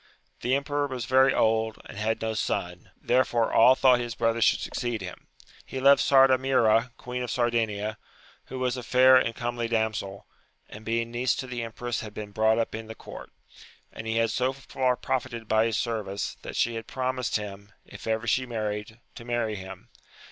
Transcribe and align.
The 0.39 0.55
emperor 0.55 0.87
was 0.87 1.05
very 1.05 1.31
old, 1.31 1.77
and 1.85 1.95
had 1.95 2.23
no 2.23 2.33
son, 2.33 2.89
therefore 2.99 3.53
all 3.53 3.75
thought 3.75 3.99
his 3.99 4.15
brother 4.15 4.41
should 4.41 4.59
succeed 4.59 4.99
him. 4.99 5.27
He 5.63 5.79
loved 5.79 6.01
Sardamira, 6.01 6.89
queen 6.97 7.21
of 7.21 7.29
Sardinia, 7.29 7.99
who 8.45 8.57
was 8.57 8.75
a 8.75 8.81
fair 8.81 9.15
and 9.17 9.35
comely 9.35 9.67
damsel, 9.67 10.25
and 10.67 10.83
being 10.83 11.11
niece 11.11 11.35
to 11.35 11.45
the 11.45 11.61
empress 11.61 11.99
had 11.99 12.15
been 12.15 12.31
brought 12.31 12.57
up 12.57 12.73
in 12.73 12.87
the 12.87 12.95
court; 12.95 13.31
and 13.93 14.07
he 14.07 14.15
had 14.17 14.31
so 14.31 14.53
far 14.53 14.95
pro 14.97 15.19
fited 15.19 15.47
by 15.47 15.67
his 15.67 15.77
service, 15.77 16.35
that 16.41 16.55
she 16.55 16.73
had 16.73 16.87
promised 16.87 17.35
him, 17.35 17.71
if 17.85 18.07
ever 18.07 18.25
she 18.25 18.47
married, 18.47 18.99
to 19.13 19.23
marry 19.23 19.53
him. 19.55 19.89